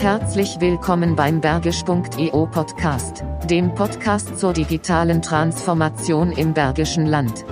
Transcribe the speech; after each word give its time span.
Herzlich 0.00 0.58
willkommen 0.60 1.14
beim 1.14 1.42
Bergisch.eu 1.42 2.46
Podcast, 2.46 3.22
dem 3.50 3.74
Podcast 3.74 4.38
zur 4.38 4.54
digitalen 4.54 5.20
Transformation 5.20 6.32
im 6.32 6.54
Bergischen 6.54 7.04
Land. 7.04 7.44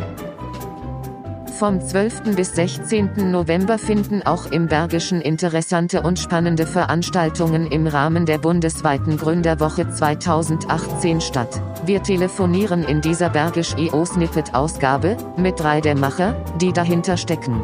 Vom 1.59 1.79
12. 1.79 2.35
bis 2.35 2.55
16. 2.55 3.31
November 3.31 3.77
finden 3.77 4.23
auch 4.23 4.47
im 4.47 4.67
Bergischen 4.67 5.21
interessante 5.21 6.01
und 6.01 6.19
spannende 6.19 6.67
Veranstaltungen 6.67 7.67
im 7.67 7.87
Rahmen 7.87 8.25
der 8.25 8.39
bundesweiten 8.39 9.19
Gründerwoche 9.19 9.91
2018 9.91 11.21
statt. 11.21 11.61
Wir 11.85 12.03
telefonieren 12.03 12.83
in 12.83 13.03
dieser 13.03 13.29
Bergisch 13.29 13.75
EO 13.77 14.07
Snippet 14.07 14.55
Ausgabe 14.55 15.19
mit 15.37 15.61
drei 15.61 15.83
der 15.83 15.99
Macher, 15.99 16.33
die 16.59 16.73
dahinter 16.73 17.19
stecken. 17.19 17.61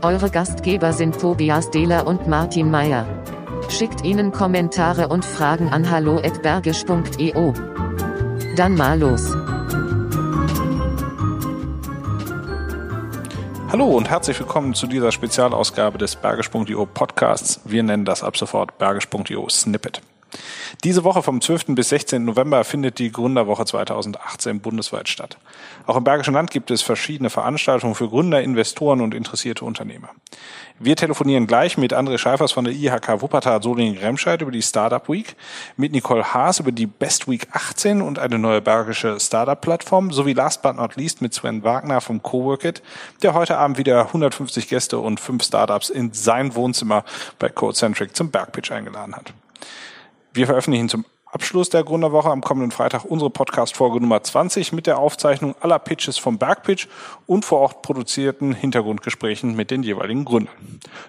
Eure 0.00 0.30
Gastgeber 0.30 0.94
sind 0.94 1.20
Tobias 1.20 1.70
Dehler 1.70 2.06
und 2.06 2.26
Martin 2.26 2.70
Meyer. 2.70 3.17
Schickt 3.68 4.04
ihnen 4.04 4.32
Kommentare 4.32 5.08
und 5.08 5.24
Fragen 5.24 5.68
an 5.68 5.90
hallo@bergisch.eu. 5.90 7.52
Dann 8.56 8.74
mal 8.74 8.98
los. 8.98 9.30
Hallo 13.70 13.84
und 13.84 14.08
herzlich 14.08 14.40
willkommen 14.40 14.72
zu 14.74 14.86
dieser 14.86 15.12
Spezialausgabe 15.12 15.98
des 15.98 16.16
Bergisch.io 16.16 16.86
Podcasts. 16.86 17.60
Wir 17.64 17.82
nennen 17.82 18.06
das 18.06 18.22
ab 18.22 18.36
sofort 18.36 18.78
Bergisch.io 18.78 19.48
Snippet. 19.50 20.00
Diese 20.84 21.04
Woche 21.04 21.22
vom 21.22 21.40
12. 21.40 21.66
bis 21.68 21.88
16. 21.88 22.24
November 22.24 22.62
findet 22.64 22.98
die 22.98 23.10
Gründerwoche 23.10 23.64
2018 23.64 24.60
bundesweit 24.60 25.08
statt. 25.08 25.38
Auch 25.86 25.96
im 25.96 26.04
Bergischen 26.04 26.34
Land 26.34 26.50
gibt 26.50 26.70
es 26.70 26.82
verschiedene 26.82 27.30
Veranstaltungen 27.30 27.94
für 27.94 28.08
Gründer, 28.08 28.42
Investoren 28.42 29.00
und 29.00 29.14
interessierte 29.14 29.64
Unternehmer. 29.64 30.10
Wir 30.78 30.94
telefonieren 30.94 31.46
gleich 31.46 31.78
mit 31.78 31.92
André 31.92 32.18
Scheifers 32.18 32.52
von 32.52 32.64
der 32.64 32.74
IHK 32.74 33.20
Wuppertal 33.20 33.62
Solingen-Remscheid 33.62 34.42
über 34.42 34.52
die 34.52 34.62
Startup 34.62 35.08
Week, 35.08 35.34
mit 35.76 35.92
Nicole 35.92 36.34
Haas 36.34 36.60
über 36.60 36.70
die 36.70 36.86
Best 36.86 37.28
Week 37.28 37.48
18 37.52 38.00
und 38.02 38.18
eine 38.18 38.38
neue 38.38 38.60
bergische 38.60 39.18
Startup-Plattform, 39.18 40.12
sowie 40.12 40.34
last 40.34 40.62
but 40.62 40.76
not 40.76 40.96
least 40.96 41.22
mit 41.22 41.34
Sven 41.34 41.64
Wagner 41.64 42.00
vom 42.00 42.22
Coworkit, 42.22 42.82
der 43.22 43.34
heute 43.34 43.58
Abend 43.58 43.78
wieder 43.78 44.06
150 44.06 44.68
Gäste 44.68 44.98
und 44.98 45.18
fünf 45.18 45.42
Startups 45.42 45.90
in 45.90 46.12
sein 46.12 46.54
Wohnzimmer 46.54 47.04
bei 47.38 47.48
Codecentric 47.48 48.14
zum 48.14 48.30
Bergpitch 48.30 48.70
eingeladen 48.70 49.16
hat. 49.16 49.32
Wir 50.38 50.46
veröffentlichen 50.46 50.88
zum 50.88 51.04
Abschluss 51.26 51.68
der 51.68 51.82
Gründerwoche 51.82 52.30
am 52.30 52.42
kommenden 52.42 52.70
Freitag 52.70 53.04
unsere 53.04 53.28
Podcast-Folge 53.28 54.00
Nummer 54.00 54.22
20 54.22 54.72
mit 54.72 54.86
der 54.86 55.00
Aufzeichnung 55.00 55.56
aller 55.58 55.80
Pitches 55.80 56.16
vom 56.16 56.38
Bergpitch 56.38 56.86
und 57.26 57.44
vor 57.44 57.58
Ort 57.58 57.82
produzierten 57.82 58.54
Hintergrundgesprächen 58.54 59.56
mit 59.56 59.72
den 59.72 59.82
jeweiligen 59.82 60.24
Gründern. 60.24 60.54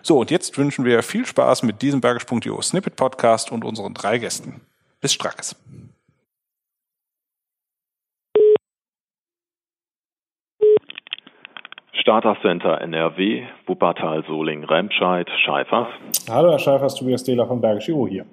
So, 0.01 0.17
und 0.17 0.31
jetzt 0.31 0.57
wünschen 0.57 0.83
wir 0.83 1.03
viel 1.03 1.27
Spaß 1.27 1.61
mit 1.61 1.83
diesem 1.83 2.01
Bergisch.io 2.01 2.59
Snippet 2.63 2.95
Podcast 2.95 3.51
und 3.51 3.63
unseren 3.63 3.93
drei 3.93 4.17
Gästen. 4.17 4.61
Bis 4.99 5.13
Strackes. 5.13 5.55
Starter 11.93 12.35
Center 12.41 12.81
NRW, 12.81 13.45
Wuppertal, 13.67 14.23
Soling, 14.25 14.63
Remscheid, 14.63 15.29
Scheifers. 15.45 15.87
Hallo 16.27 16.49
Herr 16.49 16.57
Scheifers, 16.57 16.95
Tobias 16.95 17.23
Dehler 17.23 17.45
von 17.45 17.61
Bergisch.io 17.61 18.07
hier. 18.07 18.25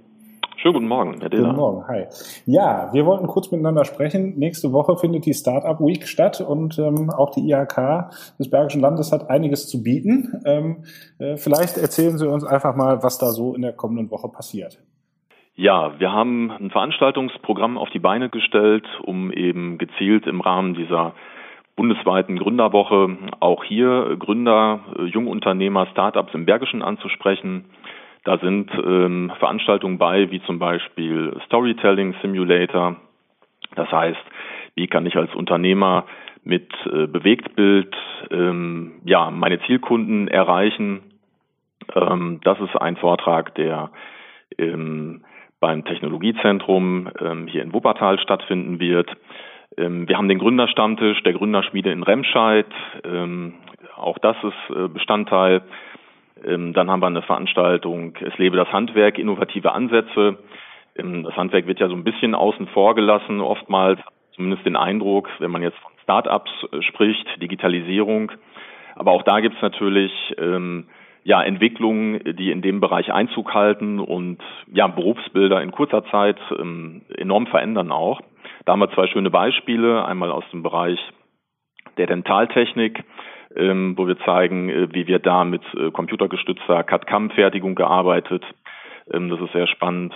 Schönen 0.66 0.74
guten 0.74 0.88
Morgen, 0.88 1.20
Herr 1.20 1.28
Dehler. 1.28 1.50
Guten 1.50 1.60
Morgen, 1.60 1.86
hi. 1.86 2.06
Ja, 2.44 2.92
wir 2.92 3.06
wollten 3.06 3.28
kurz 3.28 3.52
miteinander 3.52 3.84
sprechen. 3.84 4.36
Nächste 4.36 4.72
Woche 4.72 4.96
findet 4.96 5.24
die 5.24 5.32
Startup 5.32 5.78
Week 5.78 6.08
statt 6.08 6.40
und 6.40 6.76
ähm, 6.80 7.08
auch 7.08 7.30
die 7.30 7.48
IHK 7.48 8.10
des 8.40 8.50
Bergischen 8.50 8.80
Landes 8.80 9.12
hat 9.12 9.30
einiges 9.30 9.68
zu 9.68 9.84
bieten. 9.84 10.42
Ähm, 10.44 10.82
äh, 11.20 11.36
vielleicht 11.36 11.78
erzählen 11.78 12.18
Sie 12.18 12.28
uns 12.28 12.42
einfach 12.42 12.74
mal, 12.74 13.00
was 13.04 13.18
da 13.18 13.26
so 13.26 13.54
in 13.54 13.62
der 13.62 13.74
kommenden 13.74 14.10
Woche 14.10 14.28
passiert. 14.28 14.80
Ja, 15.54 16.00
wir 16.00 16.10
haben 16.10 16.50
ein 16.50 16.70
Veranstaltungsprogramm 16.70 17.78
auf 17.78 17.90
die 17.90 18.00
Beine 18.00 18.28
gestellt, 18.28 18.86
um 19.04 19.30
eben 19.30 19.78
gezielt 19.78 20.26
im 20.26 20.40
Rahmen 20.40 20.74
dieser 20.74 21.14
bundesweiten 21.76 22.40
Gründerwoche 22.40 23.16
auch 23.38 23.62
hier 23.62 24.16
Gründer, 24.18 24.80
äh, 24.98 25.04
Jungunternehmer, 25.04 25.86
Startups 25.92 26.34
im 26.34 26.44
Bergischen 26.44 26.82
anzusprechen 26.82 27.66
da 28.26 28.38
sind 28.38 28.68
ähm, 28.74 29.30
Veranstaltungen 29.38 29.98
bei, 29.98 30.32
wie 30.32 30.42
zum 30.42 30.58
Beispiel 30.58 31.40
Storytelling 31.46 32.12
Simulator. 32.20 32.96
Das 33.76 33.88
heißt, 33.92 34.20
wie 34.74 34.88
kann 34.88 35.06
ich 35.06 35.14
als 35.16 35.32
Unternehmer 35.32 36.06
mit 36.42 36.68
äh, 36.86 37.06
Bewegtbild 37.06 37.94
ähm, 38.32 39.00
ja 39.04 39.30
meine 39.30 39.60
Zielkunden 39.60 40.26
erreichen? 40.26 41.02
Ähm, 41.94 42.40
das 42.42 42.58
ist 42.58 42.74
ein 42.74 42.96
Vortrag, 42.96 43.54
der 43.54 43.92
ähm, 44.58 45.24
beim 45.60 45.84
Technologiezentrum 45.84 47.08
ähm, 47.20 47.46
hier 47.46 47.62
in 47.62 47.72
Wuppertal 47.72 48.18
stattfinden 48.18 48.80
wird. 48.80 49.08
Ähm, 49.76 50.08
wir 50.08 50.18
haben 50.18 50.28
den 50.28 50.40
Gründerstammtisch 50.40 51.22
der 51.22 51.34
Gründerschmiede 51.34 51.92
in 51.92 52.02
Remscheid. 52.02 52.66
Ähm, 53.04 53.54
auch 53.94 54.18
das 54.18 54.36
ist 54.42 54.76
äh, 54.76 54.88
Bestandteil 54.88 55.62
dann 56.44 56.90
haben 56.90 57.00
wir 57.00 57.06
eine 57.06 57.22
Veranstaltung 57.22 58.14
Es 58.20 58.36
lebe 58.38 58.56
das 58.56 58.70
Handwerk, 58.72 59.18
innovative 59.18 59.72
Ansätze. 59.72 60.38
Ähm, 60.96 61.24
das 61.24 61.36
Handwerk 61.36 61.66
wird 61.66 61.80
ja 61.80 61.88
so 61.88 61.94
ein 61.94 62.04
bisschen 62.04 62.34
außen 62.34 62.68
vor 62.68 62.94
gelassen, 62.94 63.40
oftmals, 63.40 64.00
zumindest 64.34 64.66
den 64.66 64.76
Eindruck, 64.76 65.28
wenn 65.38 65.50
man 65.50 65.62
jetzt 65.62 65.78
von 65.78 65.92
Start-ups 66.02 66.50
äh, 66.72 66.82
spricht, 66.82 67.26
Digitalisierung. 67.40 68.32
Aber 68.94 69.12
auch 69.12 69.22
da 69.22 69.40
gibt 69.40 69.56
es 69.56 69.62
natürlich 69.62 70.12
ähm, 70.38 70.88
ja, 71.24 71.42
Entwicklungen, 71.42 72.20
die 72.36 72.50
in 72.50 72.62
dem 72.62 72.80
Bereich 72.80 73.12
Einzug 73.12 73.52
halten 73.52 73.98
und 73.98 74.38
ja, 74.72 74.86
Berufsbilder 74.86 75.60
in 75.60 75.72
kurzer 75.72 76.04
Zeit 76.06 76.38
ähm, 76.56 77.02
enorm 77.16 77.46
verändern 77.48 77.90
auch. 77.90 78.20
Da 78.64 78.72
haben 78.72 78.80
wir 78.80 78.92
zwei 78.92 79.06
schöne 79.08 79.30
Beispiele, 79.30 80.04
einmal 80.04 80.30
aus 80.30 80.44
dem 80.52 80.62
Bereich 80.62 81.00
der 81.96 82.06
Dentaltechnik, 82.06 83.02
ähm, 83.56 83.94
wo 83.96 84.06
wir 84.06 84.18
zeigen, 84.20 84.68
äh, 84.68 84.88
wie 84.92 85.06
wir 85.06 85.18
da 85.18 85.44
mit 85.44 85.62
äh, 85.74 85.90
computergestützter 85.90 86.82
CAD-CAM-Fertigung 86.84 87.74
gearbeitet. 87.74 88.44
Ähm, 89.12 89.28
das 89.28 89.40
ist 89.40 89.52
sehr 89.52 89.66
spannend. 89.66 90.14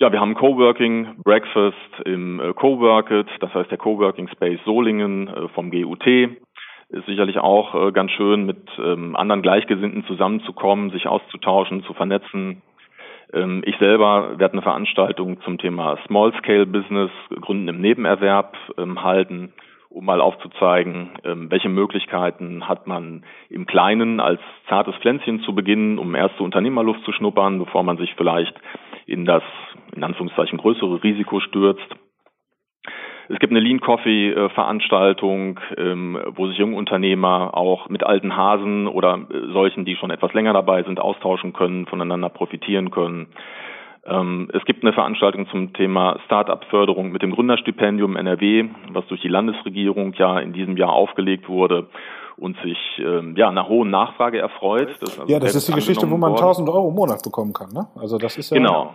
Ja, 0.00 0.12
wir 0.12 0.20
haben 0.20 0.34
Coworking 0.34 1.22
Breakfast 1.24 1.76
im 2.04 2.38
äh, 2.38 2.52
Coworkit, 2.54 3.26
das 3.40 3.52
heißt 3.52 3.70
der 3.70 3.78
Coworking 3.78 4.28
Space 4.28 4.60
Solingen 4.64 5.26
äh, 5.26 5.48
vom 5.48 5.70
GUT. 5.70 6.06
Ist 6.06 7.06
sicherlich 7.06 7.38
auch 7.38 7.74
äh, 7.74 7.92
ganz 7.92 8.12
schön, 8.12 8.46
mit 8.46 8.62
ähm, 8.78 9.16
anderen 9.16 9.42
Gleichgesinnten 9.42 10.04
zusammenzukommen, 10.04 10.90
sich 10.90 11.08
auszutauschen, 11.08 11.82
zu 11.82 11.94
vernetzen. 11.94 12.62
Ähm, 13.32 13.62
ich 13.66 13.76
selber 13.78 14.38
werde 14.38 14.52
eine 14.52 14.62
Veranstaltung 14.62 15.40
zum 15.42 15.58
Thema 15.58 15.98
Small 16.06 16.32
Scale 16.38 16.66
Business, 16.66 17.10
Gründen 17.40 17.68
im 17.68 17.80
Nebenerwerb 17.80 18.56
ähm, 18.78 19.02
halten 19.02 19.52
um 19.90 20.04
mal 20.04 20.20
aufzuzeigen, 20.20 21.10
ähm, 21.24 21.50
welche 21.50 21.68
Möglichkeiten 21.68 22.68
hat 22.68 22.86
man 22.86 23.24
im 23.48 23.66
Kleinen 23.66 24.20
als 24.20 24.40
zartes 24.68 24.94
Pflänzchen 24.96 25.40
zu 25.40 25.54
beginnen, 25.54 25.98
um 25.98 26.14
erste 26.14 26.42
Unternehmerluft 26.42 27.04
zu 27.04 27.12
schnuppern, 27.12 27.58
bevor 27.58 27.82
man 27.82 27.96
sich 27.96 28.14
vielleicht 28.16 28.54
in 29.06 29.24
das, 29.24 29.42
in 29.94 30.04
Anführungszeichen, 30.04 30.58
größere 30.58 31.02
Risiko 31.02 31.40
stürzt. 31.40 31.96
Es 33.30 33.38
gibt 33.38 33.52
eine 33.52 33.60
Lean 33.60 33.80
Coffee 33.80 34.30
äh, 34.30 34.48
Veranstaltung, 34.50 35.60
ähm, 35.76 36.18
wo 36.34 36.46
sich 36.46 36.56
junge 36.56 36.76
Unternehmer 36.76 37.54
auch 37.54 37.90
mit 37.90 38.02
alten 38.02 38.36
Hasen 38.36 38.86
oder 38.86 39.26
äh, 39.30 39.52
solchen, 39.52 39.84
die 39.84 39.96
schon 39.96 40.10
etwas 40.10 40.32
länger 40.32 40.54
dabei 40.54 40.82
sind, 40.82 40.98
austauschen 40.98 41.52
können, 41.52 41.86
voneinander 41.86 42.30
profitieren 42.30 42.90
können. 42.90 43.28
Ähm, 44.08 44.48
es 44.52 44.64
gibt 44.64 44.82
eine 44.82 44.92
Veranstaltung 44.92 45.48
zum 45.48 45.72
Thema 45.72 46.18
Start-up-Förderung 46.24 47.10
mit 47.10 47.22
dem 47.22 47.32
Gründerstipendium 47.32 48.16
NRW, 48.16 48.68
was 48.92 49.06
durch 49.06 49.20
die 49.20 49.28
Landesregierung 49.28 50.14
ja 50.14 50.38
in 50.38 50.52
diesem 50.52 50.76
Jahr 50.76 50.92
aufgelegt 50.92 51.48
wurde 51.48 51.88
und 52.36 52.56
sich 52.62 52.78
ähm, 52.98 53.34
ja 53.36 53.48
einer 53.48 53.68
hohen 53.68 53.90
Nachfrage 53.90 54.38
erfreut. 54.38 54.88
Das 55.00 55.18
also 55.18 55.32
ja, 55.32 55.38
das 55.38 55.54
ist 55.54 55.68
die 55.68 55.72
Geschichte, 55.72 56.08
wo 56.10 56.16
man 56.16 56.32
1000 56.32 56.68
Euro 56.68 56.88
im 56.88 56.94
Monat 56.94 57.22
bekommen 57.22 57.52
kann. 57.52 57.70
Ne? 57.72 57.86
Also 57.96 58.18
das 58.18 58.38
ist 58.38 58.50
ja 58.50 58.56
genau. 58.56 58.94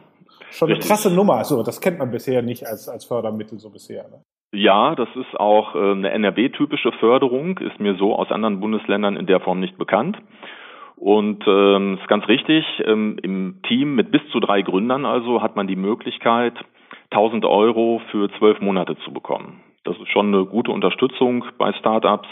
schon 0.50 0.70
eine 0.70 0.80
krasse 0.80 1.14
Nummer. 1.14 1.36
Also 1.36 1.62
das 1.64 1.80
kennt 1.80 2.00
man 2.00 2.10
bisher 2.12 2.42
nicht 2.42 2.66
als 2.66 2.90
als 2.90 3.06
Fördermittel 3.06 3.60
so 3.60 3.70
bisher. 3.70 4.04
Ne? 4.04 4.24
Ja, 4.54 4.96
das 4.96 5.10
ist 5.16 5.40
auch 5.40 5.76
äh, 5.76 5.92
eine 5.92 6.12
NRW-typische 6.12 6.92
Förderung, 7.00 7.58
ist 7.58 7.80
mir 7.80 7.96
so 7.96 8.16
aus 8.16 8.32
anderen 8.32 8.60
Bundesländern 8.60 9.18
in 9.18 9.26
der 9.26 9.40
Form 9.40 9.60
nicht 9.60 9.78
bekannt. 9.78 10.18
Und 11.04 11.44
ähm, 11.48 11.98
ist 12.02 12.08
ganz 12.08 12.26
richtig, 12.30 12.64
ähm, 12.86 13.18
im 13.22 13.62
Team 13.68 13.94
mit 13.94 14.10
bis 14.10 14.22
zu 14.32 14.40
drei 14.40 14.62
Gründern 14.62 15.06
also 15.06 15.42
hat 15.42 15.58
man 15.58 15.68
die 15.68 15.76
Möglichkeit, 15.76 16.54
1000 17.12 17.44
Euro 17.44 18.02
für 18.10 18.32
zwölf 18.38 18.62
Monate 18.62 18.96
zu 19.00 19.12
bekommen. 19.12 19.62
Das 19.84 19.98
ist 19.98 20.08
schon 20.08 20.28
eine 20.28 20.46
gute 20.46 20.72
Unterstützung 20.72 21.44
bei 21.58 21.74
Startups. 21.74 22.30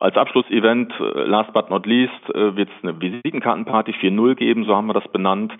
Als 0.00 0.18
Abschlussevent, 0.18 0.92
äh, 1.00 1.24
last 1.24 1.54
but 1.54 1.70
not 1.70 1.86
least, 1.86 2.28
äh, 2.34 2.56
wird 2.56 2.68
es 2.68 2.84
eine 2.84 3.00
Visitenkartenparty 3.00 3.92
4.0 3.92 4.34
geben, 4.34 4.64
so 4.66 4.76
haben 4.76 4.88
wir 4.88 4.92
das 4.92 5.10
benannt, 5.12 5.54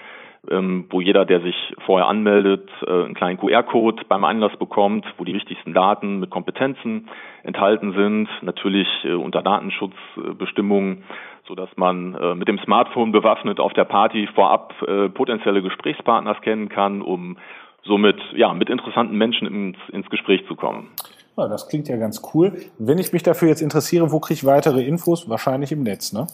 ähm, 0.51 0.87
wo 0.91 1.01
jeder, 1.01 1.25
der 1.25 1.41
sich 1.41 1.55
vorher 1.87 2.09
anmeldet, 2.09 2.69
äh, 2.87 2.91
einen 2.91 3.15
kleinen 3.15 3.39
QR-Code 3.39 4.05
beim 4.09 4.25
Einlass 4.25 4.57
bekommt, 4.59 5.07
wo 5.19 5.25
die 5.25 5.35
wichtigsten 5.35 5.73
Daten 5.73 6.21
mit 6.21 6.31
Kompetenzen 6.31 7.09
enthalten 7.43 7.93
sind, 7.93 8.29
natürlich 8.43 8.87
unter 9.05 9.43
Datenschutzbestimmungen, 9.43 11.03
so 11.49 11.57
dass 11.57 11.69
man 11.77 12.39
mit 12.39 12.47
dem 12.47 12.61
Smartphone 12.61 13.11
bewaffnet 13.11 13.59
auf 13.59 13.73
der 13.73 13.85
Party 13.85 14.29
vorab 14.33 14.73
potenzielle 15.15 15.61
Gesprächspartner 15.61 16.37
scannen 16.37 16.69
kann, 16.69 17.03
um 17.03 17.37
somit 17.85 18.17
ja 18.35 18.55
mit 18.55 18.71
interessanten 18.71 19.17
Menschen 19.17 19.49
ins, 19.49 19.79
ins 19.91 20.09
Gespräch 20.09 20.47
zu 20.47 20.55
kommen. 20.55 20.89
Ja, 21.37 21.49
das 21.49 21.69
klingt 21.69 21.89
ja 21.89 21.97
ganz 21.97 22.23
cool. 22.35 22.53
Wenn 22.79 22.99
ich 22.99 23.13
mich 23.13 23.23
dafür 23.23 23.49
jetzt 23.49 23.63
interessiere, 23.63 24.13
wo 24.13 24.21
kriege 24.21 24.35
ich 24.35 24.45
weitere 24.45 24.83
Infos? 24.83 25.29
Wahrscheinlich 25.29 25.73
im 25.73 25.83
Netz, 25.83 26.13
ne? 26.13 26.27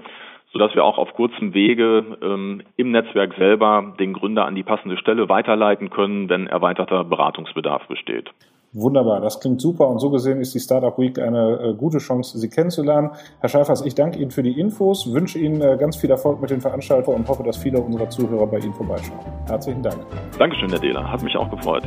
sodass 0.52 0.76
wir 0.76 0.84
auch 0.84 0.98
auf 0.98 1.14
kurzem 1.14 1.54
Wege 1.54 2.18
ähm, 2.22 2.62
im 2.78 2.92
Netzwerk 2.92 3.34
selber 3.38 3.96
den 4.00 4.14
Gründer 4.14 4.46
an 4.46 4.56
die 4.56 4.64
passende 4.64 4.98
Stelle 4.98 5.30
weiterleiten 5.30 5.90
können, 5.90 6.30
wenn 6.30 6.48
erweiterter 6.48 7.04
Beratungsbedarf 7.04 7.88
besteht. 7.88 8.30
Wunderbar, 8.76 9.22
das 9.22 9.40
klingt 9.40 9.62
super 9.62 9.88
und 9.88 10.00
so 10.00 10.10
gesehen 10.10 10.42
ist 10.42 10.56
die 10.56 10.60
Startup 10.60 10.98
Week 10.98 11.20
eine 11.20 11.60
äh, 11.60 11.74
gute 11.76 12.00
Chance, 12.00 12.40
Sie 12.40 12.50
kennenzulernen. 12.50 13.12
Herr 13.40 13.50
Scheifers, 13.50 13.86
ich 13.86 13.94
danke 13.94 14.18
Ihnen 14.18 14.32
für 14.32 14.42
die 14.42 14.60
Infos, 14.60 15.14
wünsche 15.14 15.38
Ihnen 15.38 15.62
äh, 15.62 15.78
ganz 15.80 15.96
viel 15.96 16.10
Erfolg 16.10 16.42
mit 16.42 16.50
den 16.50 16.60
Veranstaltungen 16.60 17.18
und 17.18 17.28
hoffe, 17.28 17.44
dass 17.44 17.58
viele 17.58 17.80
unserer 17.80 18.10
Zuhörer 18.10 18.48
bei 18.48 18.58
Ihnen 18.58 18.74
vorbeischauen. 18.74 19.20
Herzlichen 19.48 19.84
Dank. 19.84 19.98
Dankeschön, 20.40 20.72
Herr 20.72 20.80
Dehler, 20.80 21.12
hat 21.12 21.22
mich 21.22 21.38
auch 21.38 21.52
gefreut. 21.52 21.84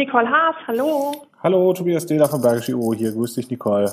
Nicole 0.00 0.30
Haas, 0.30 0.56
hallo. 0.66 1.12
Hallo, 1.42 1.74
Tobias 1.74 2.06
Dehler 2.06 2.26
von 2.26 2.40
Bergische 2.40 2.74
UO 2.74 2.94
hier. 2.94 3.12
Grüß 3.12 3.34
dich, 3.34 3.50
Nicole. 3.50 3.92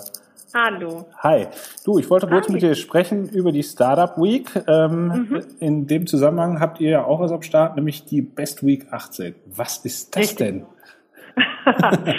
Hallo. 0.55 1.05
Hi. 1.21 1.47
Du, 1.83 1.99
ich 1.99 2.09
wollte 2.09 2.27
kurz 2.27 2.47
mit 2.47 2.61
dir 2.61 2.75
sprechen 2.75 3.27
über 3.27 3.51
die 3.51 3.61
Startup 3.61 4.17
Week. 4.17 4.49
Ähm, 4.69 5.07
mhm. 5.07 5.43
In 5.59 5.85
dem 5.85 6.07
Zusammenhang 6.07 6.61
habt 6.61 6.79
ihr 6.79 6.91
ja 6.91 7.03
auch 7.03 7.19
was 7.19 7.33
am 7.33 7.41
Start, 7.41 7.75
nämlich 7.75 8.05
die 8.05 8.21
Best 8.21 8.65
Week 8.65 8.85
18. 8.89 9.35
Was 9.47 9.83
ist 9.83 10.15
das 10.15 10.23
Richtig. 10.23 10.37
denn? 10.37 10.65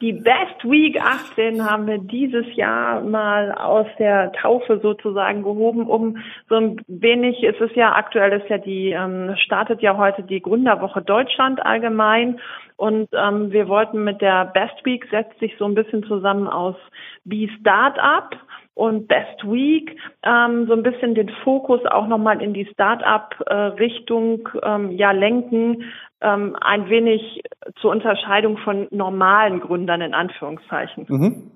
die 0.00 0.14
Best 0.14 0.64
Week 0.64 0.98
18 0.98 1.62
haben 1.62 1.86
wir 1.86 1.98
dieses 1.98 2.46
Jahr 2.56 3.02
mal 3.02 3.52
aus 3.52 3.86
der 3.98 4.32
Taufe 4.32 4.80
sozusagen 4.82 5.42
gehoben, 5.42 5.86
um 5.86 6.16
so 6.48 6.54
ein 6.54 6.80
wenig, 6.88 7.42
es 7.42 7.60
ist 7.60 7.76
ja 7.76 7.94
aktuell, 7.94 8.32
ist 8.40 8.48
ja 8.48 8.56
die, 8.56 8.92
ähm, 8.92 9.36
startet 9.36 9.82
ja 9.82 9.98
heute 9.98 10.22
die 10.22 10.40
Gründerwoche 10.40 11.02
Deutschland 11.02 11.64
allgemein 11.64 12.40
und 12.76 13.08
ähm, 13.12 13.50
wir 13.50 13.68
wollten 13.68 14.04
mit 14.04 14.20
der 14.20 14.46
Best 14.46 14.84
Week 14.84 15.06
setzt 15.10 15.38
sich 15.38 15.54
so 15.58 15.64
ein 15.64 15.74
bisschen 15.74 16.04
zusammen 16.04 16.46
aus 16.46 16.76
Be 17.24 17.48
Startup 17.60 18.30
und 18.74 19.08
Best 19.08 19.42
Week 19.44 19.96
ähm, 20.22 20.66
so 20.66 20.74
ein 20.74 20.82
bisschen 20.82 21.14
den 21.14 21.30
Fokus 21.42 21.80
auch 21.86 22.06
nochmal 22.06 22.42
in 22.42 22.52
die 22.52 22.66
Start-up-Richtung 22.66 24.48
äh, 24.62 24.74
ähm, 24.74 24.90
ja 24.92 25.12
lenken, 25.12 25.84
ähm, 26.20 26.54
ein 26.60 26.88
wenig 26.90 27.42
zur 27.80 27.90
Unterscheidung 27.90 28.58
von 28.58 28.86
normalen 28.90 29.60
Gründern 29.60 30.02
in 30.02 30.12
Anführungszeichen. 30.12 31.06
Mhm. 31.08 31.50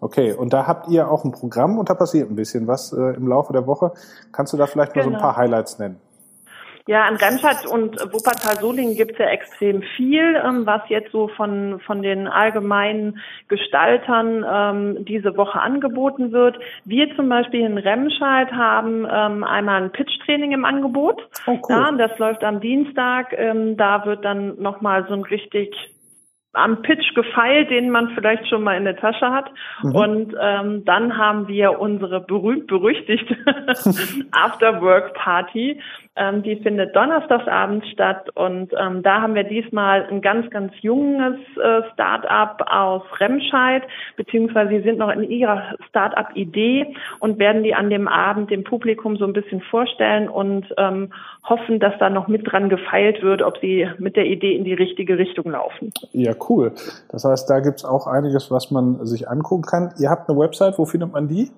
Okay, 0.00 0.32
und 0.32 0.52
da 0.52 0.66
habt 0.66 0.88
ihr 0.88 1.10
auch 1.10 1.24
ein 1.24 1.32
Programm 1.32 1.78
und 1.78 1.88
da 1.88 1.94
passiert 1.94 2.30
ein 2.30 2.36
bisschen 2.36 2.66
was 2.66 2.92
äh, 2.92 3.16
im 3.16 3.28
Laufe 3.28 3.52
der 3.52 3.66
Woche. 3.66 3.92
Kannst 4.32 4.52
du 4.52 4.56
da 4.56 4.66
vielleicht 4.66 4.96
mal 4.96 5.02
so 5.02 5.10
ein 5.10 5.14
genau. 5.14 5.24
paar 5.24 5.36
Highlights 5.36 5.78
nennen? 5.78 6.00
Ja, 6.88 7.04
an 7.04 7.16
Remscheid 7.16 7.66
und 7.66 8.00
Wuppertal-Solingen 8.12 8.94
gibt 8.96 9.12
es 9.12 9.18
ja 9.18 9.26
extrem 9.26 9.82
viel, 9.82 10.36
ähm, 10.36 10.66
was 10.66 10.82
jetzt 10.88 11.10
so 11.10 11.26
von, 11.26 11.80
von 11.80 12.00
den 12.00 12.28
allgemeinen 12.28 13.20
Gestaltern 13.48 14.44
ähm, 14.48 15.04
diese 15.04 15.36
Woche 15.36 15.60
angeboten 15.60 16.30
wird. 16.30 16.60
Wir 16.84 17.12
zum 17.16 17.28
Beispiel 17.28 17.62
in 17.62 17.76
Remscheid 17.76 18.52
haben 18.52 19.04
ähm, 19.10 19.42
einmal 19.42 19.82
ein 19.82 19.90
Pitch-Training 19.90 20.52
im 20.52 20.64
Angebot. 20.64 21.28
Oh, 21.48 21.58
cool. 21.68 21.76
Ja, 21.76 21.90
das 21.90 22.16
läuft 22.20 22.44
am 22.44 22.60
Dienstag. 22.60 23.34
Ähm, 23.36 23.76
da 23.76 24.06
wird 24.06 24.24
dann 24.24 24.62
nochmal 24.62 25.06
so 25.08 25.14
ein 25.14 25.24
richtig 25.24 25.74
am 26.56 26.82
Pitch 26.82 27.14
gefeilt, 27.14 27.70
den 27.70 27.90
man 27.90 28.10
vielleicht 28.10 28.48
schon 28.48 28.62
mal 28.62 28.76
in 28.76 28.84
der 28.84 28.96
Tasche 28.96 29.30
hat. 29.30 29.50
Mhm. 29.82 29.94
Und 29.94 30.36
ähm, 30.40 30.84
dann 30.84 31.16
haben 31.16 31.48
wir 31.48 31.78
unsere 31.78 32.20
berühmt-berüchtigte 32.20 33.36
After-Work-Party. 34.32 35.80
Ähm, 36.18 36.42
die 36.42 36.56
findet 36.56 36.96
donnerstagsabends 36.96 37.86
statt 37.90 38.30
und 38.34 38.72
ähm, 38.80 39.02
da 39.02 39.20
haben 39.20 39.34
wir 39.34 39.44
diesmal 39.44 40.06
ein 40.10 40.22
ganz, 40.22 40.48
ganz 40.50 40.72
junges 40.80 41.36
äh, 41.62 41.82
Start-up 41.92 42.64
aus 42.70 43.02
Remscheid, 43.20 43.82
beziehungsweise 44.16 44.70
sie 44.70 44.80
sind 44.80 44.96
noch 44.96 45.10
in 45.10 45.24
ihrer 45.24 45.74
Start-up-Idee 45.90 46.94
und 47.20 47.38
werden 47.38 47.62
die 47.64 47.74
an 47.74 47.90
dem 47.90 48.08
Abend 48.08 48.50
dem 48.50 48.64
Publikum 48.64 49.18
so 49.18 49.26
ein 49.26 49.34
bisschen 49.34 49.60
vorstellen 49.60 50.30
und 50.30 50.64
ähm, 50.78 51.12
hoffen, 51.44 51.80
dass 51.80 51.92
da 51.98 52.08
noch 52.08 52.28
mit 52.28 52.50
dran 52.50 52.70
gefeilt 52.70 53.22
wird, 53.22 53.42
ob 53.42 53.58
sie 53.58 53.86
mit 53.98 54.16
der 54.16 54.24
Idee 54.24 54.56
in 54.56 54.64
die 54.64 54.74
richtige 54.74 55.18
Richtung 55.18 55.50
laufen. 55.50 55.92
Ja, 56.12 56.32
cool. 56.32 56.45
Das 57.10 57.24
heißt, 57.24 57.48
da 57.50 57.60
gibt's 57.60 57.84
auch 57.84 58.06
einiges, 58.06 58.50
was 58.50 58.70
man 58.70 59.04
sich 59.04 59.28
angucken 59.28 59.62
kann. 59.62 59.94
Ihr 59.98 60.10
habt 60.10 60.28
eine 60.28 60.38
Website, 60.38 60.78
wo 60.78 60.84
findet 60.84 61.12
man 61.12 61.28
die? 61.28 61.50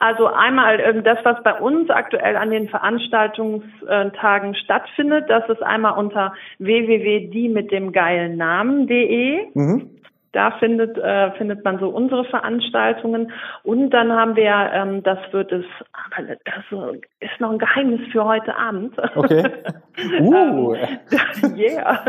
Also 0.00 0.26
einmal 0.26 0.80
ähm, 0.80 1.04
das, 1.04 1.18
was 1.22 1.42
bei 1.42 1.58
uns 1.58 1.88
aktuell 1.88 2.36
an 2.36 2.50
den 2.50 2.68
Veranstaltungstagen 2.68 4.54
stattfindet, 4.54 5.30
das 5.30 5.48
ist 5.48 5.62
einmal 5.62 5.98
unter 5.98 6.34
www.die 6.58 7.48
mit 7.48 7.70
dem 7.70 7.92
geilen 7.92 8.36
Namen.de. 8.36 9.46
Mhm. 9.54 9.93
Da 10.34 10.50
findet, 10.58 10.98
äh, 10.98 11.30
findet 11.32 11.64
man 11.64 11.78
so 11.78 11.88
unsere 11.88 12.24
Veranstaltungen. 12.24 13.30
Und 13.62 13.90
dann 13.90 14.12
haben 14.12 14.34
wir, 14.34 14.52
ähm, 14.72 15.02
das 15.04 15.18
wird 15.30 15.52
es, 15.52 15.64
aber 15.92 16.34
das 16.44 16.90
ist 17.20 17.40
noch 17.40 17.52
ein 17.52 17.58
Geheimnis 17.58 18.00
für 18.10 18.24
heute 18.24 18.56
Abend. 18.56 18.94
Okay. 19.14 19.44
Uh. 20.20 20.74
ähm, 20.74 21.54
yeah. 21.56 22.00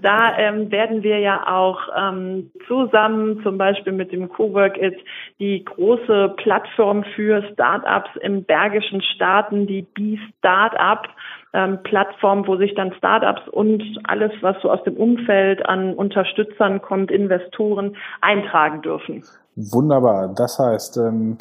Da 0.00 0.38
ähm, 0.38 0.70
werden 0.70 1.02
wir 1.02 1.18
ja 1.18 1.44
auch 1.44 1.80
ähm, 1.96 2.52
zusammen, 2.68 3.42
zum 3.42 3.58
Beispiel 3.58 3.92
mit 3.92 4.12
dem 4.12 4.28
Cowork 4.28 4.80
It, 4.80 4.96
die 5.40 5.64
große 5.64 6.34
Plattform 6.36 7.02
für 7.16 7.42
Startups 7.52 8.10
im 8.20 8.44
Bergischen 8.44 9.02
Staaten, 9.02 9.66
die 9.66 9.82
B-Startup, 9.82 11.08
ähm, 11.52 11.78
Plattform, 11.82 12.46
wo 12.46 12.56
sich 12.56 12.74
dann 12.74 12.92
Startups 12.92 13.48
und 13.48 13.82
alles, 14.04 14.32
was 14.40 14.56
so 14.62 14.70
aus 14.70 14.82
dem 14.84 14.96
Umfeld 14.96 15.66
an 15.66 15.94
Unterstützern 15.94 16.80
kommt, 16.80 17.10
Investoren 17.10 17.96
eintragen 18.20 18.82
dürfen. 18.82 19.24
Wunderbar. 19.56 20.32
Das 20.34 20.58
heißt, 20.58 20.96
ähm, 20.98 21.38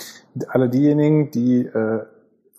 alle 0.50 0.70
diejenigen, 0.70 1.32
die 1.32 1.62
äh, 1.62 2.02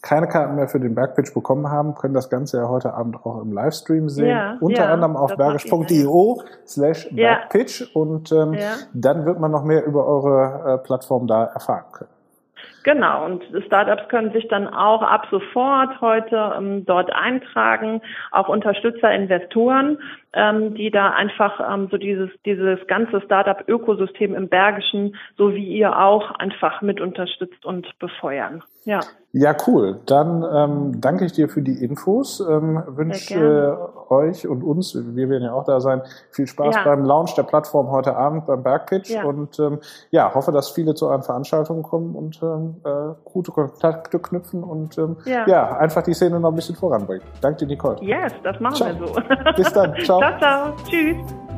keine 0.03 0.29
Karten 0.29 0.55
mehr 0.55 0.69
für 0.69 0.81
den 0.81 0.95
Bergpitch 0.95 1.35
bekommen 1.35 1.71
haben, 1.71 1.95
können 1.95 2.15
das 2.15 2.31
Ganze 2.31 2.59
ja 2.59 2.69
heute 2.69 2.95
Abend 2.95 3.17
auch 3.25 3.43
im 3.43 3.53
Livestream 3.53 4.09
sehen. 4.09 4.29
Ja, 4.29 4.57
unter 4.61 4.85
ja, 4.85 4.93
anderem 4.93 5.17
auf 5.17 5.37
bergisch.io 5.37 6.43
slash 6.67 7.09
Bergpitch. 7.13 7.95
Und 7.95 8.33
ähm, 8.33 8.57
dann 8.95 9.27
wird 9.27 9.41
man 9.41 9.51
noch 9.51 9.65
mehr 9.65 9.85
über 9.85 10.07
eure 10.07 10.75
äh, 10.75 10.79
Plattform 10.79 11.27
da 11.27 11.45
erfahren 11.45 11.85
können. 11.93 12.11
Genau, 12.83 13.27
und 13.27 13.43
Startups 13.67 14.09
können 14.09 14.33
sich 14.33 14.49
dann 14.49 14.67
auch 14.67 15.03
ab 15.03 15.27
sofort 15.31 16.01
heute 16.01 16.55
ähm, 16.57 16.87
dort 16.87 17.13
eintragen, 17.13 18.01
auch 18.31 18.49
Unterstützer, 18.49 19.13
Investoren, 19.13 19.99
ähm, 20.33 20.75
die 20.75 20.91
da 20.91 21.11
einfach 21.11 21.61
ähm, 21.61 21.89
so 21.91 21.99
dieses, 21.99 22.31
dieses 22.47 22.79
ganze 22.87 23.21
Startup-Ökosystem 23.21 24.35
im 24.35 24.49
Bergischen, 24.49 25.17
so 25.37 25.55
wie 25.55 25.65
ihr 25.65 25.99
auch, 25.99 26.31
einfach 26.33 26.81
mit 26.81 27.01
unterstützt 27.01 27.67
und 27.67 27.99
befeuern. 27.99 28.63
Ja. 28.85 29.01
Ja, 29.33 29.55
cool. 29.67 30.01
Dann 30.07 30.45
ähm, 30.53 31.01
danke 31.01 31.25
ich 31.25 31.33
dir 31.33 31.49
für 31.49 31.63
die 31.63 31.85
Infos. 31.85 32.41
Ähm, 32.41 32.83
wünsche 32.89 33.79
äh, 34.09 34.13
euch 34.13 34.49
und 34.49 34.65
uns, 34.65 34.95
wir 34.97 35.29
werden 35.29 35.45
ja 35.45 35.53
auch 35.53 35.65
da 35.65 35.81
sein, 35.81 36.03
viel 36.31 36.49
Spaß 36.49 36.75
ja. 36.75 36.85
beim 36.85 37.05
Launch 37.05 37.35
der 37.37 37.45
Plattform 37.45 37.91
heute 37.91 38.17
Abend 38.17 38.47
beim 38.47 38.63
Bergpitch 38.63 39.11
ja. 39.11 39.25
und 39.25 39.59
ähm, 39.61 39.79
ja, 40.11 40.35
hoffe, 40.35 40.51
dass 40.51 40.71
viele 40.71 40.95
zu 40.95 41.07
euren 41.07 41.23
Veranstaltungen 41.23 41.85
kommen 41.85 42.17
und 42.17 42.41
ähm, 42.43 42.81
äh, 42.85 43.15
gute 43.25 43.53
Kontakte 43.53 44.19
knüpfen 44.19 44.65
und 44.65 44.99
ähm, 44.99 45.17
ja. 45.25 45.47
ja. 45.47 45.77
einfach 45.77 46.03
die 46.03 46.15
Szene 46.15 46.41
noch 46.41 46.51
ein 46.51 46.57
bisschen 46.57 46.75
voranbringen. 46.75 47.23
Danke 47.41 47.61
dir, 47.61 47.67
Nicole. 47.67 47.99
Yes, 48.03 48.33
das 48.43 48.59
machen 48.59 48.75
ciao. 48.75 48.89
wir 48.89 49.07
so. 49.07 49.53
Bis 49.57 49.73
dann. 49.73 49.95
Ciao. 50.05 50.19
Ciao, 50.19 50.39
ciao. 50.39 50.73
Tschüss. 50.89 51.50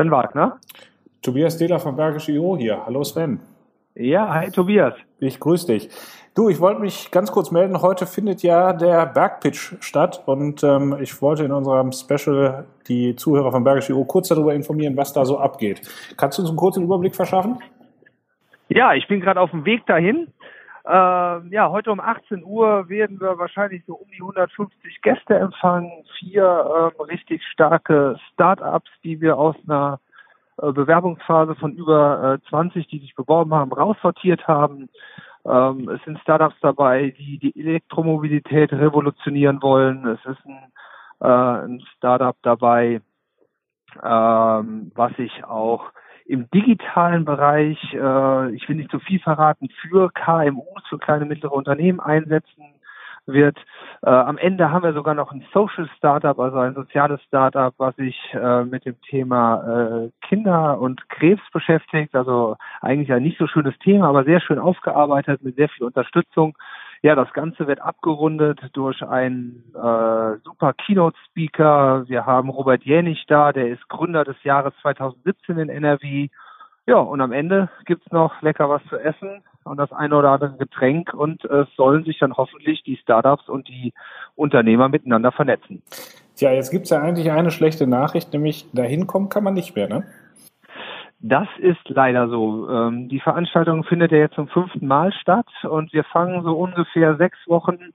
Sven 0.00 0.10
Wagner. 0.10 0.56
Tobias 1.20 1.58
Dehler 1.58 1.78
von 1.78 1.94
Bergisch 1.94 2.30
IO 2.30 2.56
hier. 2.56 2.86
Hallo 2.86 3.04
Sven. 3.04 3.38
Ja, 3.94 4.32
hi 4.32 4.50
Tobias. 4.50 4.94
Ich 5.18 5.38
grüße 5.38 5.66
dich. 5.66 5.90
Du, 6.34 6.48
ich 6.48 6.58
wollte 6.58 6.80
mich 6.80 7.10
ganz 7.10 7.30
kurz 7.30 7.50
melden. 7.50 7.82
Heute 7.82 8.06
findet 8.06 8.42
ja 8.42 8.72
der 8.72 9.04
Bergpitch 9.04 9.76
statt 9.80 10.22
und 10.24 10.64
ähm, 10.64 10.96
ich 11.02 11.20
wollte 11.20 11.44
in 11.44 11.52
unserem 11.52 11.92
Special 11.92 12.64
die 12.88 13.14
Zuhörer 13.14 13.52
von 13.52 13.62
Bergisch 13.62 13.90
IO 13.90 14.06
kurz 14.06 14.28
darüber 14.28 14.54
informieren, 14.54 14.96
was 14.96 15.12
da 15.12 15.26
so 15.26 15.38
abgeht. 15.38 15.82
Kannst 16.16 16.38
du 16.38 16.42
uns 16.42 16.48
einen 16.48 16.56
kurzen 16.56 16.82
Überblick 16.82 17.14
verschaffen? 17.14 17.58
Ja, 18.70 18.94
ich 18.94 19.06
bin 19.06 19.20
gerade 19.20 19.38
auf 19.38 19.50
dem 19.50 19.66
Weg 19.66 19.84
dahin. 19.84 20.28
Äh, 20.84 21.48
ja, 21.48 21.70
heute 21.70 21.92
um 21.92 22.00
18 22.00 22.42
Uhr 22.44 22.88
werden 22.88 23.20
wir 23.20 23.38
wahrscheinlich 23.38 23.84
so 23.86 23.94
um 23.94 24.08
die 24.10 24.20
150 24.20 25.02
Gäste 25.02 25.36
empfangen, 25.36 25.92
vier 26.18 26.92
äh, 26.98 27.02
richtig 27.02 27.42
starke 27.44 28.18
Start-ups, 28.32 28.90
die 29.04 29.20
wir 29.20 29.36
aus 29.36 29.56
einer 29.66 30.00
äh, 30.62 30.72
Bewerbungsphase 30.72 31.54
von 31.54 31.74
über 31.74 32.40
äh, 32.42 32.48
20, 32.48 32.86
die 32.88 32.98
sich 32.98 33.14
beworben 33.14 33.52
haben, 33.52 33.72
raussortiert 33.72 34.48
haben. 34.48 34.88
Ähm, 35.44 35.88
es 35.90 36.02
sind 36.04 36.18
Startups 36.20 36.56
dabei, 36.62 37.14
die 37.18 37.38
die 37.38 37.58
Elektromobilität 37.58 38.72
revolutionieren 38.72 39.62
wollen. 39.62 40.06
Es 40.06 40.24
ist 40.24 40.46
ein, 40.46 40.72
äh, 41.20 41.64
ein 41.66 41.82
Startup 41.96 42.36
dabei, 42.42 43.02
ähm, 44.02 44.92
was 44.94 45.14
sich 45.16 45.44
auch 45.44 45.92
im 46.30 46.48
digitalen 46.50 47.24
Bereich, 47.24 47.76
äh, 47.92 48.54
ich 48.54 48.68
will 48.68 48.76
nicht 48.76 48.90
zu 48.90 49.00
viel 49.00 49.18
verraten, 49.18 49.68
für 49.80 50.10
KMUs, 50.12 50.86
für 50.88 50.98
kleine 50.98 51.24
mittlere 51.24 51.52
Unternehmen 51.52 51.98
einsetzen 51.98 52.62
wird. 53.26 53.58
Äh, 54.02 54.10
am 54.10 54.38
Ende 54.38 54.70
haben 54.70 54.84
wir 54.84 54.92
sogar 54.92 55.14
noch 55.14 55.32
ein 55.32 55.44
Social 55.52 55.88
Startup, 55.96 56.38
also 56.38 56.58
ein 56.58 56.74
soziales 56.74 57.20
Startup, 57.24 57.74
was 57.78 57.96
sich 57.96 58.16
äh, 58.32 58.64
mit 58.64 58.84
dem 58.84 59.00
Thema 59.02 60.04
äh, 60.04 60.10
Kinder 60.26 60.80
und 60.80 61.08
Krebs 61.08 61.42
beschäftigt. 61.52 62.14
Also 62.14 62.56
eigentlich 62.80 63.12
ein 63.12 63.24
nicht 63.24 63.38
so 63.38 63.48
schönes 63.48 63.76
Thema, 63.80 64.08
aber 64.08 64.22
sehr 64.22 64.40
schön 64.40 64.60
aufgearbeitet 64.60 65.42
mit 65.42 65.56
sehr 65.56 65.68
viel 65.68 65.84
Unterstützung. 65.84 66.56
Ja, 67.02 67.14
das 67.14 67.32
Ganze 67.32 67.66
wird 67.66 67.80
abgerundet 67.80 68.60
durch 68.74 69.02
einen 69.02 69.64
äh, 69.74 70.36
super 70.44 70.74
Keynote-Speaker. 70.74 72.04
Wir 72.08 72.26
haben 72.26 72.50
Robert 72.50 72.82
Jänig 72.84 73.24
da, 73.26 73.52
der 73.52 73.68
ist 73.68 73.88
Gründer 73.88 74.24
des 74.24 74.36
Jahres 74.44 74.74
2017 74.82 75.58
in 75.58 75.68
NRW. 75.70 76.28
Ja, 76.86 76.96
und 76.96 77.22
am 77.22 77.32
Ende 77.32 77.70
gibt's 77.86 78.10
noch 78.12 78.42
lecker 78.42 78.68
was 78.68 78.82
zu 78.90 78.98
essen 78.98 79.42
und 79.64 79.78
das 79.78 79.92
eine 79.92 80.14
oder 80.14 80.30
andere 80.30 80.56
Getränk 80.58 81.14
und 81.14 81.44
es 81.44 81.68
sollen 81.76 82.04
sich 82.04 82.18
dann 82.18 82.36
hoffentlich 82.36 82.82
die 82.82 82.96
Startups 82.96 83.48
und 83.48 83.68
die 83.68 83.94
Unternehmer 84.34 84.88
miteinander 84.88 85.32
vernetzen. 85.32 85.82
Tja, 86.36 86.52
jetzt 86.52 86.70
gibt's 86.70 86.90
ja 86.90 87.00
eigentlich 87.00 87.30
eine 87.30 87.50
schlechte 87.50 87.86
Nachricht, 87.86 88.32
nämlich 88.32 88.66
dahin 88.72 89.06
kommen 89.06 89.28
kann 89.28 89.44
man 89.44 89.54
nicht 89.54 89.74
mehr, 89.74 89.88
ne? 89.88 90.04
Das 91.22 91.48
ist 91.58 91.86
leider 91.88 92.28
so. 92.28 92.68
Ähm, 92.70 93.08
die 93.10 93.20
Veranstaltung 93.20 93.84
findet 93.84 94.10
ja 94.10 94.18
jetzt 94.18 94.36
zum 94.36 94.48
fünften 94.48 94.86
Mal 94.86 95.12
statt 95.12 95.48
und 95.64 95.92
wir 95.92 96.04
fangen 96.04 96.42
so 96.42 96.56
ungefähr 96.58 97.16
sechs 97.16 97.38
Wochen 97.46 97.92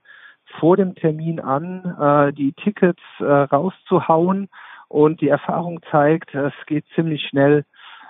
vor 0.60 0.76
dem 0.76 0.94
Termin 0.94 1.40
an, 1.40 1.84
äh, 2.00 2.32
die 2.32 2.52
Tickets 2.52 3.02
äh, 3.18 3.24
rauszuhauen 3.24 4.48
und 4.88 5.20
die 5.20 5.28
Erfahrung 5.28 5.80
zeigt, 5.90 6.34
es 6.36 6.54
geht 6.66 6.84
ziemlich 6.94 7.26
schnell 7.28 7.64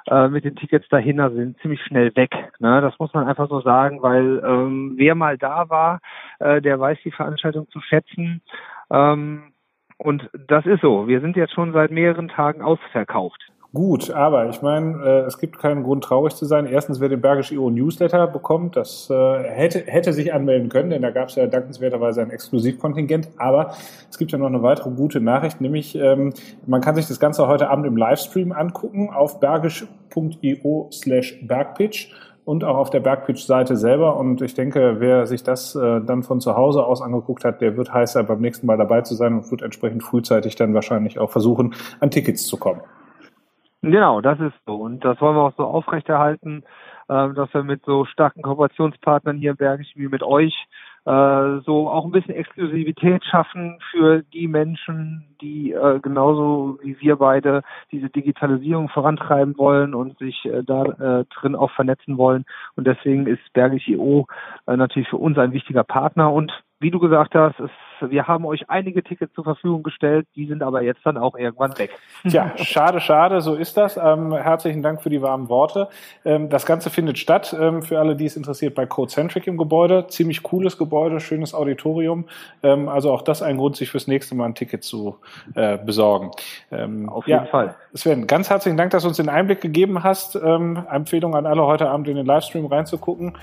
äh, 0.06 0.28
mit 0.28 0.44
den 0.44 0.54
Tickets 0.54 0.86
dahin, 0.90 1.18
also 1.18 1.36
sind 1.36 1.58
ziemlich 1.60 1.82
schnell 1.82 2.14
weg. 2.14 2.30
Ne? 2.58 2.82
Das 2.82 2.98
muss 2.98 3.14
man 3.14 3.26
einfach 3.26 3.48
so 3.48 3.62
sagen, 3.62 4.02
weil 4.02 4.42
ähm, 4.44 4.94
wer 4.96 5.14
mal 5.14 5.38
da 5.38 5.70
war, 5.70 6.00
äh, 6.40 6.60
der 6.60 6.78
weiß 6.78 6.98
die 7.04 7.10
Veranstaltung 7.10 7.68
zu 7.70 7.80
schätzen. 7.80 8.42
Ähm, 8.90 9.52
und 9.96 10.28
das 10.46 10.66
ist 10.66 10.82
so. 10.82 11.08
Wir 11.08 11.22
sind 11.22 11.36
jetzt 11.36 11.54
schon 11.54 11.72
seit 11.72 11.90
mehreren 11.90 12.28
Tagen 12.28 12.60
ausverkauft. 12.60 13.40
Gut, 13.72 14.10
aber 14.10 14.48
ich 14.48 14.62
meine, 14.62 15.04
äh, 15.04 15.20
es 15.26 15.38
gibt 15.38 15.58
keinen 15.58 15.82
Grund 15.82 16.04
traurig 16.04 16.34
zu 16.34 16.46
sein. 16.46 16.66
Erstens, 16.66 17.00
wer 17.00 17.08
den 17.08 17.20
Bergisch 17.20 17.52
IO 17.52 17.68
Newsletter 17.68 18.26
bekommt, 18.26 18.76
das 18.76 19.10
äh, 19.10 19.42
hätte, 19.42 19.80
hätte 19.86 20.12
sich 20.12 20.32
anmelden 20.32 20.68
können, 20.68 20.90
denn 20.90 21.02
da 21.02 21.10
gab 21.10 21.28
es 21.28 21.34
ja 21.34 21.46
dankenswerterweise 21.46 22.22
ein 22.22 22.30
Exklusivkontingent. 22.30 23.28
Aber 23.36 23.74
es 24.10 24.18
gibt 24.18 24.32
ja 24.32 24.38
noch 24.38 24.46
eine 24.46 24.62
weitere 24.62 24.90
gute 24.90 25.20
Nachricht, 25.20 25.60
nämlich 25.60 25.94
ähm, 25.96 26.32
man 26.66 26.80
kann 26.80 26.94
sich 26.94 27.06
das 27.06 27.20
Ganze 27.20 27.48
heute 27.48 27.68
Abend 27.68 27.86
im 27.86 27.96
Livestream 27.96 28.52
angucken 28.52 29.10
auf 29.10 29.40
bergisch.io 29.40 30.88
slash 30.92 31.40
bergpitch 31.46 32.12
und 32.46 32.62
auch 32.62 32.76
auf 32.76 32.90
der 32.90 33.00
Bergpitch-Seite 33.00 33.76
selber. 33.76 34.16
Und 34.16 34.40
ich 34.40 34.54
denke, 34.54 35.00
wer 35.00 35.26
sich 35.26 35.42
das 35.42 35.74
äh, 35.74 36.00
dann 36.00 36.22
von 36.22 36.40
zu 36.40 36.56
Hause 36.56 36.84
aus 36.86 37.02
angeguckt 37.02 37.44
hat, 37.44 37.60
der 37.60 37.76
wird 37.76 37.92
heißer, 37.92 38.22
beim 38.22 38.40
nächsten 38.40 38.66
Mal 38.66 38.78
dabei 38.78 39.02
zu 39.02 39.14
sein 39.16 39.34
und 39.34 39.50
wird 39.50 39.62
entsprechend 39.62 40.04
frühzeitig 40.04 40.54
dann 40.54 40.72
wahrscheinlich 40.72 41.18
auch 41.18 41.30
versuchen, 41.30 41.74
an 41.98 42.10
Tickets 42.10 42.46
zu 42.46 42.56
kommen. 42.56 42.80
Genau, 43.86 44.20
das 44.20 44.40
ist 44.40 44.54
so. 44.66 44.74
Und 44.74 45.04
das 45.04 45.20
wollen 45.20 45.36
wir 45.36 45.42
auch 45.42 45.56
so 45.56 45.62
aufrechterhalten, 45.62 46.64
äh, 47.08 47.32
dass 47.34 47.54
wir 47.54 47.62
mit 47.62 47.84
so 47.84 48.04
starken 48.04 48.42
Kooperationspartnern 48.42 49.36
hier 49.38 49.52
im 49.52 49.56
Bergisch 49.56 49.92
wie 49.94 50.08
mit 50.08 50.24
euch 50.24 50.52
äh, 51.04 51.60
so 51.64 51.88
auch 51.88 52.04
ein 52.04 52.10
bisschen 52.10 52.34
Exklusivität 52.34 53.24
schaffen 53.24 53.78
für 53.92 54.24
die 54.24 54.48
Menschen, 54.48 55.36
die 55.40 55.70
äh, 55.70 56.00
genauso 56.00 56.80
wie 56.82 57.00
wir 57.00 57.14
beide 57.14 57.62
diese 57.92 58.08
Digitalisierung 58.10 58.88
vorantreiben 58.88 59.56
wollen 59.56 59.94
und 59.94 60.18
sich 60.18 60.44
äh, 60.46 60.64
da 60.64 60.82
äh, 60.82 61.24
drin 61.26 61.54
auch 61.54 61.70
vernetzen 61.70 62.18
wollen. 62.18 62.44
Und 62.74 62.88
deswegen 62.88 63.28
ist 63.28 63.52
Bergisch 63.52 63.86
IO 63.86 64.26
äh, 64.66 64.76
natürlich 64.76 65.08
für 65.08 65.18
uns 65.18 65.38
ein 65.38 65.52
wichtiger 65.52 65.84
Partner 65.84 66.32
und 66.32 66.52
wie 66.80 66.90
du 66.90 66.98
gesagt 66.98 67.36
hast, 67.36 67.58
es 67.60 67.70
wir 68.00 68.26
haben 68.26 68.44
euch 68.44 68.68
einige 68.68 69.02
Tickets 69.02 69.32
zur 69.34 69.44
Verfügung 69.44 69.82
gestellt, 69.82 70.26
die 70.34 70.46
sind 70.46 70.62
aber 70.62 70.82
jetzt 70.82 71.00
dann 71.04 71.16
auch 71.16 71.36
irgendwann 71.36 71.76
weg. 71.78 71.90
Tja, 72.28 72.52
schade, 72.56 73.00
schade, 73.00 73.40
so 73.40 73.54
ist 73.54 73.76
das. 73.76 73.96
Ähm, 73.96 74.32
herzlichen 74.32 74.82
Dank 74.82 75.02
für 75.02 75.10
die 75.10 75.22
warmen 75.22 75.48
Worte. 75.48 75.88
Ähm, 76.24 76.48
das 76.48 76.66
Ganze 76.66 76.90
findet 76.90 77.18
statt, 77.18 77.56
ähm, 77.58 77.82
für 77.82 77.98
alle, 77.98 78.16
die 78.16 78.26
es 78.26 78.36
interessiert, 78.36 78.74
bei 78.74 78.86
Codecentric 78.86 79.46
im 79.46 79.56
Gebäude. 79.56 80.06
Ziemlich 80.08 80.42
cooles 80.42 80.78
Gebäude, 80.78 81.20
schönes 81.20 81.54
Auditorium. 81.54 82.26
Ähm, 82.62 82.88
also 82.88 83.12
auch 83.12 83.22
das 83.22 83.42
ein 83.42 83.56
Grund, 83.56 83.76
sich 83.76 83.90
fürs 83.90 84.06
nächste 84.06 84.34
Mal 84.34 84.46
ein 84.46 84.54
Ticket 84.54 84.84
zu 84.84 85.16
äh, 85.54 85.78
besorgen. 85.78 86.30
Ähm, 86.70 87.08
Auf 87.08 87.26
jeden 87.26 87.44
ja, 87.44 87.50
Fall. 87.50 87.74
Sven, 87.94 88.26
ganz 88.26 88.50
herzlichen 88.50 88.76
Dank, 88.76 88.90
dass 88.90 89.02
du 89.02 89.08
uns 89.08 89.16
den 89.16 89.28
Einblick 89.28 89.60
gegeben 89.60 90.02
hast. 90.02 90.36
Ähm, 90.36 90.84
Empfehlung 90.90 91.34
an 91.34 91.46
alle, 91.46 91.62
heute 91.66 91.88
Abend 91.88 92.08
in 92.08 92.16
den 92.16 92.26
Livestream 92.26 92.66
reinzugucken. 92.66 93.36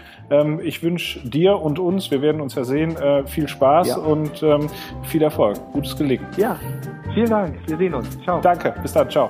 ich 0.64 0.84
wünsche 0.84 1.28
dir 1.28 1.60
und 1.60 1.80
uns, 1.80 2.12
wir 2.12 2.22
werden 2.22 2.42
uns 2.42 2.56
ja 2.56 2.64
sehen, 2.64 2.96
äh, 2.98 3.26
viel 3.26 3.48
Spaß 3.48 3.88
ja. 3.88 3.98
und 3.98 4.43
ähm, 4.44 4.70
viel 5.04 5.22
Erfolg. 5.22 5.58
Gutes 5.74 5.96
Gelingen. 5.96 6.26
Ja, 6.38 6.58
vielen 7.14 7.30
Dank. 7.30 7.56
Wir 7.68 7.78
sehen 7.78 7.94
uns. 7.94 8.20
Ciao. 8.22 8.42
Danke. 8.42 8.74
Bis 8.82 8.94
dann. 8.94 9.10
Ciao. 9.10 9.30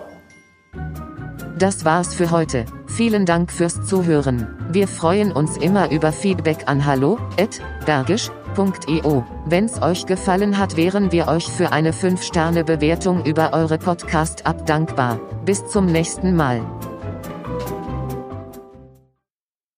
Das 1.58 1.86
war's 1.86 2.16
für 2.16 2.32
heute. 2.32 2.66
Vielen 2.88 3.26
Dank 3.26 3.52
fürs 3.52 3.86
Zuhören. 3.86 4.48
Wir 4.72 4.88
freuen 4.88 5.32
uns 5.32 5.58
immer 5.58 5.92
über 5.92 6.12
Feedback 6.12 6.68
an 6.68 6.86
hallo@bergisch.eu. 6.86 9.22
Wenn's 9.46 9.82
euch 9.82 10.06
gefallen 10.06 10.58
hat, 10.58 10.78
wären 10.78 11.12
wir 11.12 11.28
euch 11.28 11.46
für 11.46 11.72
eine 11.72 11.92
5-Sterne-Bewertung 11.92 13.26
über 13.26 13.54
eure 13.54 13.78
Podcast-App 13.78 14.66
dankbar. 14.66 15.20
Bis 15.46 15.68
zum 15.68 15.86
nächsten 15.86 16.36
Mal. 16.36 16.62